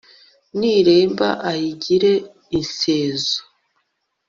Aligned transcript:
niremba 0.59 1.29
ayigire 1.49 2.11
insezo 2.57 3.35